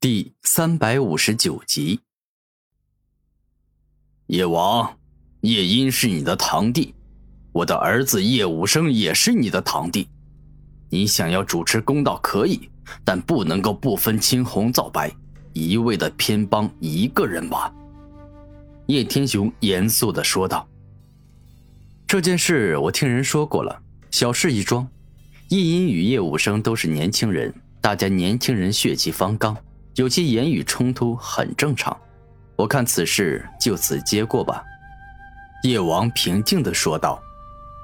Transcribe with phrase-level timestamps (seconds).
[0.00, 1.98] 第三百五十九集，
[4.28, 4.96] 叶王，
[5.40, 6.94] 叶音是你的堂弟，
[7.50, 10.06] 我的儿子叶武生也是你的堂弟。
[10.88, 12.70] 你想要主持公道可以，
[13.04, 15.12] 但不能够不分青红皂白，
[15.52, 17.74] 一味的偏帮一个人吧？
[18.86, 20.68] 叶天雄严肃的说道
[22.06, 24.88] ：“这件事我听人说过了，小事一桩。
[25.48, 29.56] 叶音与叶武生都是年轻人，大家年轻人血气方刚。”
[29.98, 31.96] 有些言语冲突很正常，
[32.54, 34.62] 我看此事就此接过吧。”
[35.64, 37.20] 叶王平静的说道。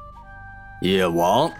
[0.80, 1.50] “叶王，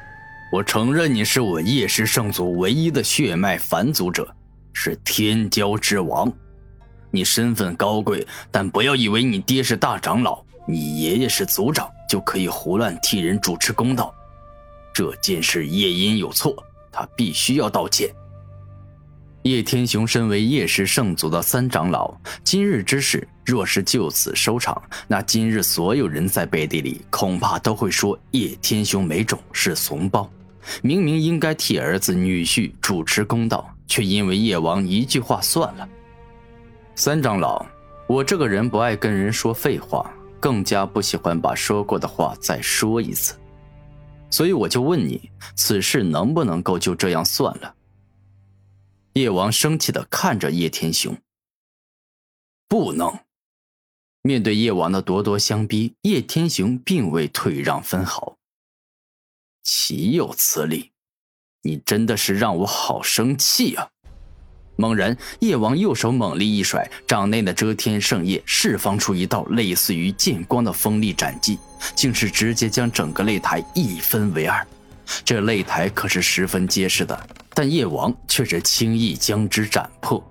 [0.52, 4.32] 我承认你是我叶氏圣族唯一的血脉返祖者，
[4.72, 6.32] 是天骄之王。
[7.10, 14.14] 你身份高贵，但不要以为你爹是大长老，你爷爷是族长，就可以胡乱替人主持公道。
[14.92, 16.54] 这件事叶音有错，
[16.92, 18.08] 他必须要道歉。”
[19.44, 30.30] 叶天雄身为叶氏圣族的三长老，今日之事若是就此收场，那今日所有人在背地里恐怕都会说叶天雄没种，是怂包。
[30.80, 35.86] 明明应该替儿子女婿主持公道，却因为叶王一句话算了。
[36.94, 37.66] 三长老，
[38.06, 43.34] 我这个人不爱跟人说废话，更加不喜欢把说过的话再说一次，
[44.30, 47.74] 所以我就问你，此事能不能够就这样算了？
[49.14, 51.16] 叶王生气的看着叶天雄。
[52.68, 53.20] 不能。
[54.22, 58.36] 面对叶王的咄咄相逼，叶天雄并未退让分毫。
[59.62, 60.90] 岂有此理！
[61.62, 63.88] 你真的是让我好生气啊！
[64.76, 71.58] 猛然，叶王右手猛力一甩，掌内的遮天圣叶释放出一道类似于剑光的锋利斩击，
[71.94, 74.66] 竟是直接将整个擂台一分为二。
[75.24, 77.18] 这擂台可是十分结实的。
[77.56, 80.22] 但叶王却是轻易将之斩破，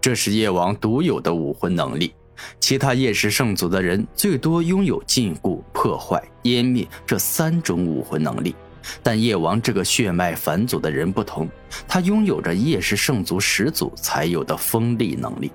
[0.00, 2.12] 这是叶王独有的武魂能力。
[2.60, 8.54] 其他叶氏圣族的人最多拥有禁锢、破坏、湮灭这三种武魂能力，
[9.02, 11.48] 但叶王这个血脉返祖的人不同，
[11.86, 15.50] 他拥有着叶氏圣族始祖才有的锋利能力。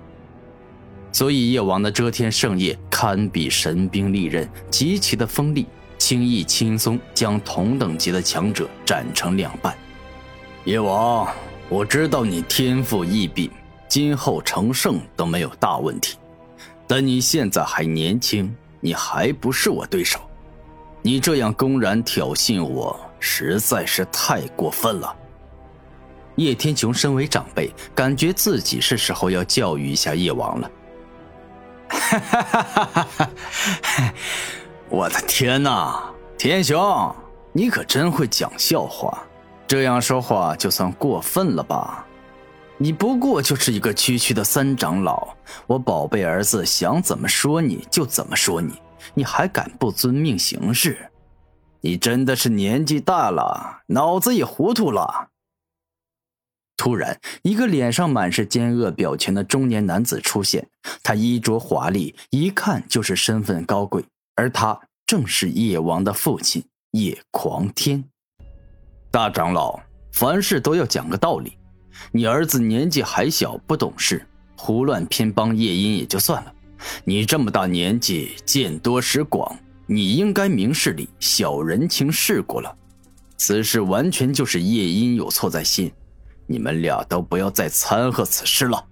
[1.12, 5.66] 所以叶王的遮天圣叶堪比神兵利刃，极其的锋利，
[6.04, 9.74] 轻易轻松将同等级的强者斩成两半。
[10.66, 11.34] 叶王，
[11.70, 13.50] 我知道你天赋异禀，
[13.88, 16.18] 今后成圣都没有大问题。
[16.86, 20.20] 但你现在还年轻，你还不是我对手。
[21.02, 25.16] 你这样公然挑衅我，实在是太过分了。
[26.36, 30.70] 叶天雄身为长辈，感觉自己是时候要教育一下叶王了。
[31.88, 33.08] 哈哈哈哈
[33.82, 34.14] 哈！
[34.90, 37.16] 我的天哪，天雄，
[37.52, 39.24] 你可真会讲笑话。
[39.66, 42.06] 这样说话就算过分了吧？
[42.78, 45.36] 你不过就是一个区区的三长老，
[45.68, 48.74] 我宝贝儿子想怎么说你就怎么说你，
[49.14, 51.10] 你还敢不遵命行事？
[51.82, 55.30] 你真的是年纪大了，脑子也糊涂了。
[56.78, 60.68] 突然，一个脸上满是奸恶表情的中年男子出现，
[61.02, 64.04] 他衣着华丽，一看就是身份高贵，
[64.36, 68.04] 而他正是叶王的父亲叶狂天。
[69.12, 69.80] 大长老，
[70.12, 71.58] 凡事都要讲个道理。
[72.12, 74.26] 你儿子年纪还小，不懂事，
[74.58, 76.54] 胡乱偏帮叶音也就算了。
[77.06, 82.76] 你这么大年纪，见多识广，你应该明事理，小人情世故了。
[83.38, 85.92] 此事完全就是叶音有错在先，
[86.48, 88.84] 你们俩都不要再掺和此事了。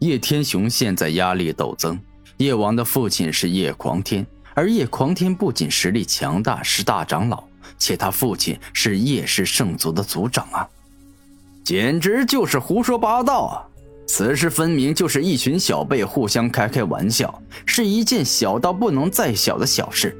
[0.00, 1.98] 叶天雄现在压力陡增，
[2.38, 7.44] 叶王的父亲是叶狂天，而叶狂天不仅实力强大，是大长老。
[7.78, 10.68] 且他父亲是叶氏圣族的族长啊，
[11.64, 13.54] 简直就是胡说八道啊！
[14.06, 20.16] 此事分明就是一群小辈互相开开玩笑，是一件小到不能再小的小事。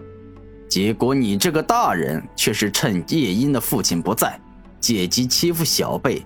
[0.69, 4.41] 结果你这个大人却是趁叶音的父亲不在，
[4.81, 6.25] 借机欺负小辈，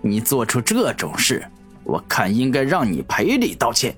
[0.00, 1.44] 你做出这种事，
[1.84, 3.94] 我看应该让你赔礼道歉。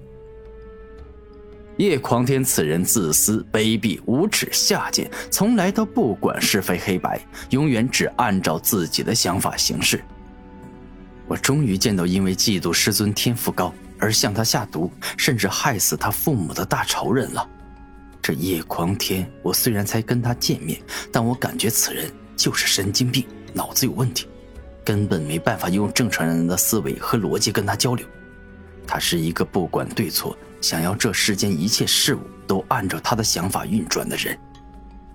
[1.76, 10.02] 叶狂天此人自私、卑鄙、无耻、下贱，从来都不管是非黑白，永远只按照自己的想法行事。
[11.26, 17.48] 我终于见到因为嫉妒师尊天赋高而向他下毒，甚至害死他父母的大仇人了。
[18.22, 20.80] 这叶狂天，我虽然才跟他见面，
[21.10, 24.28] 但我感觉此人就是神经病，脑子有问题，
[24.84, 28.06] 根本没办法用正常人的思维和逻辑跟他交流。
[28.86, 30.36] 他是一个不管对错。
[30.64, 34.34] 想要这世间一切事物都按照他的想法运转的人，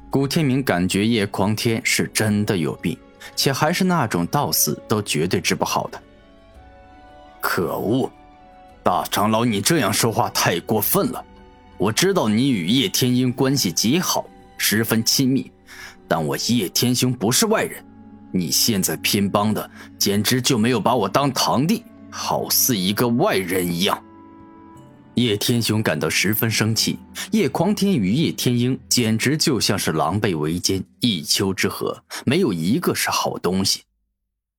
[0.07, 2.95] 古天明感觉叶狂天是真的有病，
[3.35, 5.99] 且还是那种到死都绝对治不好的。
[7.41, 8.11] 可恶！
[8.83, 11.25] 大长老，你这样说话太过分了。
[11.79, 15.51] 我知道你与叶天鹰关系极好，十分亲密，
[16.07, 17.83] 但我叶天雄不是外人。
[18.31, 19.67] 你现在偏帮的，
[19.97, 23.99] 简直就没有把我当堂弟，好似一个外人一样。
[25.19, 26.97] 叶天雄感到十分生气，
[27.33, 31.93] 叶狂天与叶天鹰简直就像是狼狈为奸，一丘之貉，
[32.25, 33.81] 没有一个是好东西。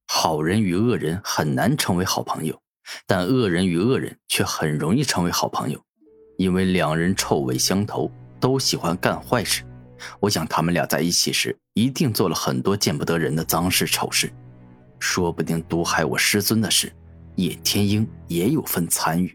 [0.06, 2.60] 好人与恶人很难成为好朋友，
[3.06, 5.82] 但恶人与恶人却很容易成为好朋友，
[6.36, 9.62] 因为两人臭味相投，都喜欢干坏事。
[10.20, 14.30] 我想他们俩在一起时，一定做了很多见不得人的脏事丑事，
[14.98, 16.92] 说不定毒害我师尊的事，
[17.36, 19.34] 叶天鹰也有份参与，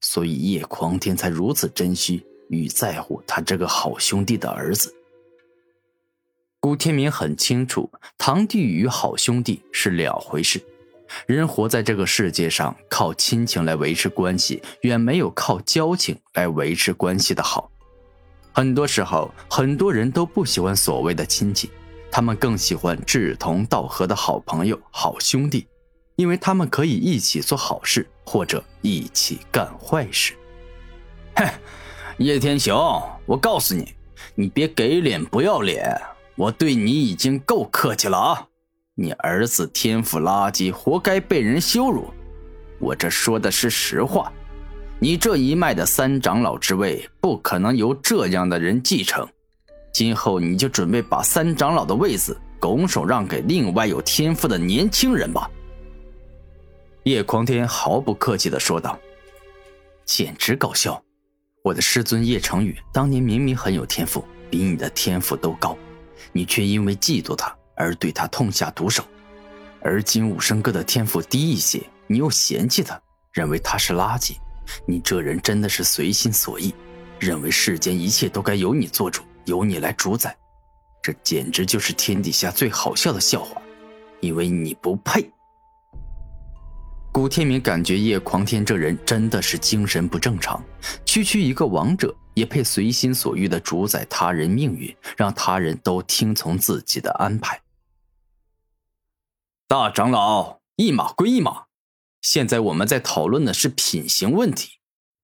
[0.00, 4.94] 所以叶狂天才如此珍惜与在乎他这个好兄弟的儿子。
[6.60, 10.60] 古天明很清楚，堂弟与好兄弟是两回事。
[11.26, 17.70] 人活在这个世界上，靠亲情来维持关系，远没有靠交情来维持关系的好。
[18.52, 21.70] 很多时候，很多人都不喜欢所谓的亲戚，
[22.10, 25.66] 他们更喜欢志同道合的好朋友、好兄弟，
[26.18, 30.34] 因为他们可以一起做好事，或者一起干坏事。
[31.36, 31.48] 哼，
[32.18, 32.76] 叶天雄，
[33.24, 33.94] 我告诉你，
[34.34, 35.96] 你别给脸不要脸。
[36.34, 38.46] 我对你已经够客气了啊！
[38.96, 42.12] 你儿子天赋垃圾，活该被人羞辱。
[42.80, 44.32] 我这说的是实话。
[44.98, 49.24] 你这一脉的三长老之位不可能由这样的人继承，
[49.92, 55.48] 今后你就准备把三长老的位子拱手让给另外有天赋的年轻人吧。
[57.08, 58.98] 叶狂天毫不客气的说道
[60.04, 61.02] ：“简直搞笑！
[61.64, 65.76] 我的师尊叶成宇当年明明很有天赋，比你的天赋都高。”
[66.32, 69.02] 你却因为嫉妒他而对他痛下毒手，
[69.80, 73.00] 而今武生哥的天赋低一些，你又嫌弃他，
[73.32, 74.36] 认为他是垃圾。
[74.84, 76.74] 你这人真的是随心所欲，
[77.18, 80.36] 认为世间一切都该由你做主，由你来主宰。
[81.00, 83.62] 这简直就是天底下最好笑的笑话，
[84.20, 85.30] 因为你不配。
[87.10, 90.62] 古天明感觉叶狂天这人真的是精神不正常，
[91.04, 92.14] 区区一个王者。
[92.34, 97.60] 也配随心所欲的主宰他人命运，让他人都听从自己的安排。
[99.66, 101.64] 大长老，一码归一码。
[102.22, 104.74] 现在我们在讨论的是品行问题。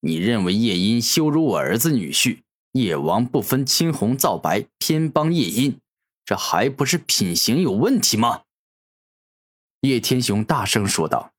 [0.00, 2.40] 你认为叶音羞辱我儿子女婿，
[2.72, 5.78] 叶王不分青红皂白偏帮叶音，
[6.24, 8.42] 这还不是品行有问题吗？
[9.82, 11.30] 叶天雄大声说道：“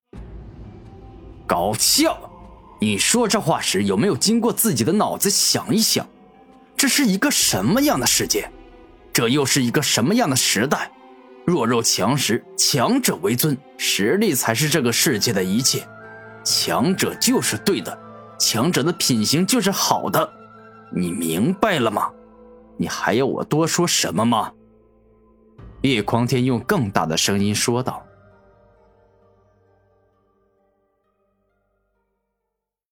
[1.45, 2.17] 搞笑。”
[2.81, 6.05] 你说这话时有没有经过自己的脑子想一想？
[6.75, 8.51] 这是一个什么样的世界？
[9.13, 10.91] 这又是一个什么样的时代？
[11.45, 15.87] 弱肉强食，强者为尊，实力才是这个世界的一切。
[16.43, 17.97] 强者就是对的，
[18.37, 20.29] 强者的品行就是好的。
[20.93, 22.11] 你明白了吗？
[22.77, 24.51] 你还要我多说什么吗？
[25.81, 28.04] 叶狂天用更大的声音说道。